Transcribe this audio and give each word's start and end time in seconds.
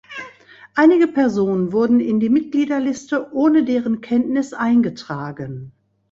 Einige 0.73 1.05
Personen 1.07 1.71
wurden 1.71 1.99
in 1.99 2.19
die 2.19 2.29
Mitgliederliste 2.29 3.29
ohne 3.33 3.63
deren 3.63 4.01
Kenntnis 4.01 4.51
eingetragen. 4.51 5.73